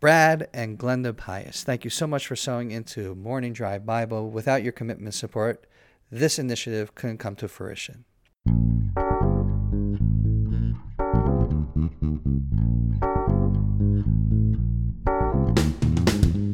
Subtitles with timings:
[0.00, 4.30] Brad and Glenda Pius, thank you so much for sewing into Morning Drive Bible.
[4.30, 5.66] Without your commitment and support,
[6.10, 8.06] this initiative couldn't come to fruition.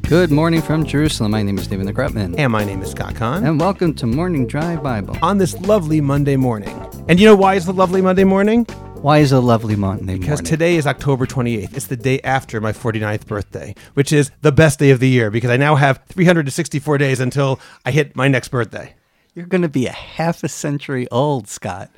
[0.08, 1.30] Good morning from Jerusalem.
[1.30, 2.34] My name is David Grutman.
[2.36, 3.46] And my name is Scott Kahn.
[3.46, 5.16] And welcome to Morning Drive Bible.
[5.22, 6.76] On this lovely Monday morning.
[7.08, 8.66] And you know why it's a lovely Monday morning?
[9.06, 10.44] Why is it a lovely Monday Because morning?
[10.46, 11.76] today is October 28th.
[11.76, 15.30] It's the day after my 49th birthday, which is the best day of the year
[15.30, 18.96] because I now have 364 days until I hit my next birthday.
[19.32, 21.88] You're going to be a half a century old, Scott.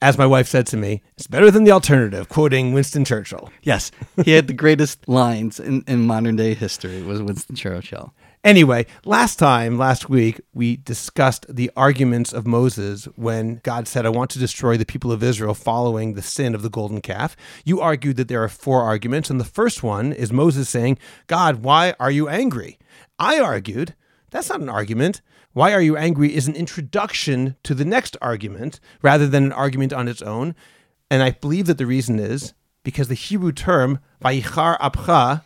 [0.00, 3.50] As my wife said to me, it's better than the alternative, quoting Winston Churchill.
[3.64, 3.90] Yes,
[4.24, 7.02] he had the greatest lines in, in modern day history.
[7.02, 8.14] Was Winston Churchill.
[8.44, 14.08] Anyway, last time, last week, we discussed the arguments of Moses when God said, I
[14.08, 17.36] want to destroy the people of Israel following the sin of the golden calf.
[17.64, 21.62] You argued that there are four arguments, and the first one is Moses saying, God,
[21.62, 22.80] why are you angry?
[23.16, 23.94] I argued,
[24.32, 25.20] that's not an argument.
[25.52, 29.92] Why are you angry is an introduction to the next argument rather than an argument
[29.92, 30.56] on its own.
[31.08, 35.42] And I believe that the reason is because the Hebrew term, vayichar apcha,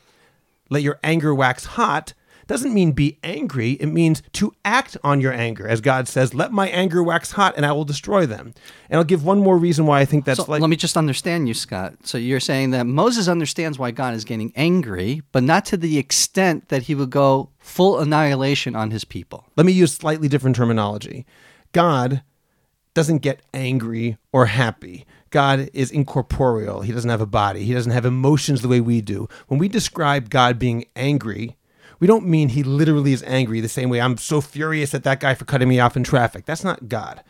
[0.70, 2.14] let your anger wax hot,
[2.46, 3.72] doesn't mean be angry.
[3.72, 5.66] It means to act on your anger.
[5.66, 8.54] As God says, let my anger wax hot and I will destroy them.
[8.88, 10.60] And I'll give one more reason why I think that's So like.
[10.60, 11.94] let me just understand you, Scott.
[12.04, 15.98] So you're saying that Moses understands why God is getting angry, but not to the
[15.98, 19.44] extent that he would go full annihilation on his people.
[19.56, 21.26] let me use slightly different terminology.
[21.72, 22.22] God
[22.94, 25.04] doesn't get angry or happy.
[25.30, 26.80] God is incorporeal.
[26.80, 27.64] He doesn't have a body.
[27.64, 29.28] He doesn't have emotions the way we do.
[29.48, 31.56] When we describe God being angry,
[31.98, 35.20] we don't mean he literally is angry the same way I'm so furious at that
[35.20, 36.44] guy for cutting me off in traffic.
[36.44, 37.22] That's not God.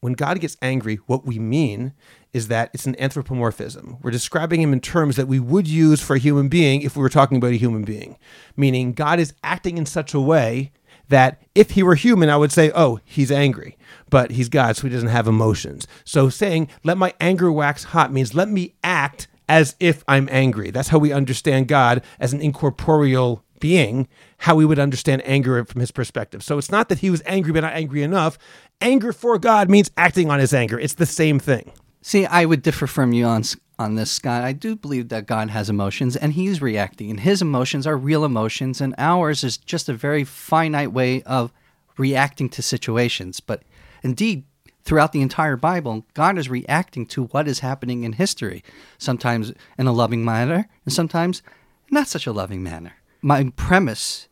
[0.00, 1.92] When God gets angry, what we mean
[2.32, 3.98] is that it's an anthropomorphism.
[4.02, 7.02] We're describing him in terms that we would use for a human being if we
[7.02, 8.16] were talking about a human being,
[8.56, 10.72] meaning God is acting in such a way
[11.08, 13.76] that if he were human, I would say, oh, he's angry.
[14.08, 15.86] But he's God, so he doesn't have emotions.
[16.04, 20.70] So saying, let my anger wax hot means let me act as if I'm angry.
[20.70, 25.80] That's how we understand God as an incorporeal being, how we would understand anger from
[25.80, 26.42] his perspective.
[26.42, 28.38] So it's not that he was angry but not angry enough.
[28.80, 30.78] Anger for God means acting on his anger.
[30.80, 31.72] It's the same thing.
[32.02, 33.44] See, I would differ from you on
[33.80, 34.44] on this, Scott.
[34.44, 38.24] I do believe that God has emotions and he's reacting, and his emotions are real
[38.24, 41.50] emotions, and ours is just a very finite way of
[41.96, 43.40] reacting to situations.
[43.40, 43.62] But
[44.02, 44.44] indeed,
[44.84, 48.62] throughout the entire Bible, God is reacting to what is happening in history,
[48.98, 51.42] sometimes in a loving manner, and sometimes
[51.90, 52.92] not such a loving manner.
[53.22, 54.28] My premise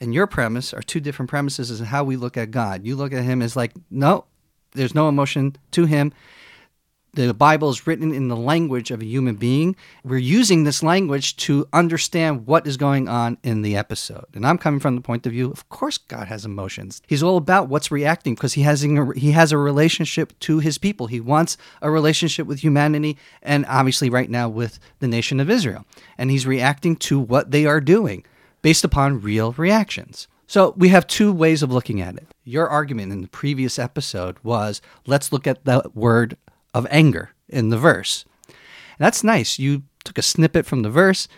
[0.00, 2.84] and your premise are two different premises as how we look at God.
[2.84, 4.24] You look at him as like, no,
[4.72, 6.12] there's no emotion to him
[7.14, 9.76] the Bible is written in the language of a human being.
[10.02, 14.24] We're using this language to understand what is going on in the episode.
[14.32, 17.02] And I'm coming from the point of view, of course, God has emotions.
[17.06, 20.78] He's all about what's reacting because he has a, he has a relationship to his
[20.78, 21.06] people.
[21.06, 25.84] He wants a relationship with humanity, and obviously, right now with the nation of Israel.
[26.16, 28.24] And he's reacting to what they are doing
[28.62, 30.28] based upon real reactions.
[30.46, 32.26] So we have two ways of looking at it.
[32.44, 36.36] Your argument in the previous episode was let's look at the word
[36.74, 38.24] of anger in the verse.
[38.98, 39.58] That's nice.
[39.58, 41.28] You took a snippet from the verse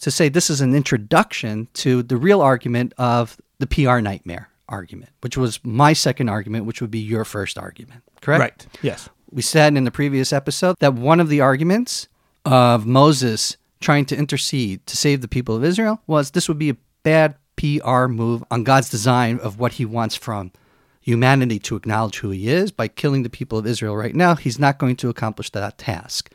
[0.00, 5.10] to say this is an introduction to the real argument of the PR nightmare argument,
[5.20, 8.02] which was my second argument, which would be your first argument.
[8.20, 8.40] Correct?
[8.40, 8.78] Right.
[8.82, 9.08] Yes.
[9.30, 12.08] We said in the previous episode that one of the arguments
[12.44, 16.70] of Moses trying to intercede to save the people of Israel was this would be
[16.70, 20.52] a bad PR move on God's design of what he wants from
[21.00, 24.34] humanity to acknowledge who he is by killing the people of Israel right now.
[24.36, 26.32] He's not going to accomplish that task.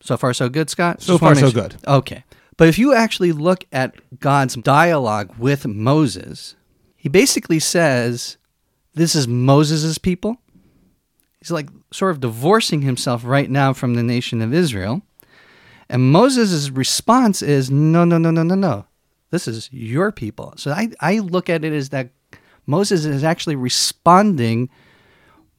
[0.00, 1.02] So far, so good, Scott?
[1.02, 1.76] So Just far, so sure- good.
[1.86, 2.24] Okay.
[2.56, 6.54] But if you actually look at God's dialogue with Moses,
[6.96, 8.36] he basically says,
[8.94, 10.36] This is Moses' people.
[11.40, 15.02] He's like sort of divorcing himself right now from the nation of Israel.
[15.88, 18.86] And Moses' response is, No, no, no, no, no, no.
[19.30, 20.54] This is your people.
[20.56, 22.10] So I, I look at it as that
[22.66, 24.70] Moses is actually responding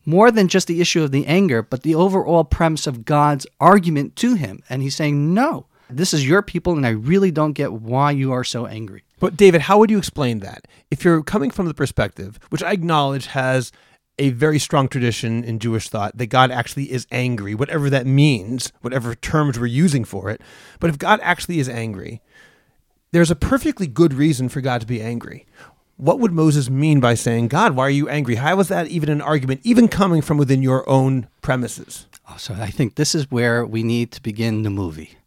[0.06, 4.16] more than just the issue of the anger, but the overall premise of God's argument
[4.18, 4.64] to him.
[4.70, 8.32] And he's saying, No, this is your people, and I really don't get why you
[8.32, 9.04] are so angry.
[9.20, 10.68] But David, how would you explain that?
[10.92, 13.72] If you're coming from the perspective, which I acknowledge has
[14.18, 18.72] a very strong tradition in Jewish thought that God actually is angry, whatever that means,
[18.82, 20.42] whatever terms we're using for it.
[20.80, 22.22] But if God actually is angry,
[23.12, 25.46] there's a perfectly good reason for God to be angry.
[25.98, 28.36] What would Moses mean by saying, God, why are you angry?
[28.36, 32.08] How was that even an argument, even coming from within your own premises?
[32.30, 35.18] Oh, so I think this is where we need to begin the movie.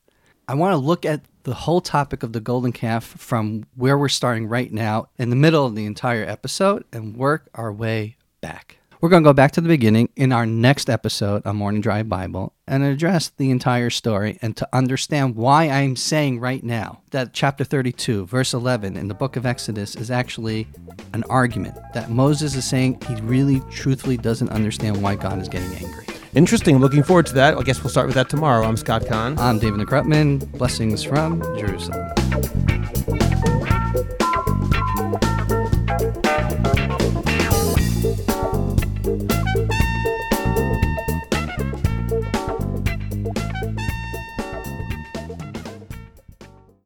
[0.47, 4.09] I want to look at the whole topic of the golden calf from where we're
[4.09, 8.78] starting right now in the middle of the entire episode and work our way back.
[9.01, 12.09] We're going to go back to the beginning in our next episode on Morning Drive
[12.09, 17.33] Bible and address the entire story and to understand why I'm saying right now that
[17.33, 20.67] chapter 32, verse 11 in the book of Exodus is actually
[21.13, 25.73] an argument that Moses is saying he really truthfully doesn't understand why God is getting
[25.77, 26.07] angry.
[26.35, 26.79] Interesting.
[26.79, 27.57] Looking forward to that.
[27.57, 28.67] I guess we'll start with that tomorrow.
[28.67, 29.39] I'm Scott Kahn.
[29.39, 30.51] I'm David Krupman.
[30.59, 32.68] Blessings from Jerusalem.